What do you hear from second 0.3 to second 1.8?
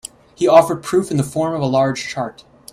He offered proof in the form of a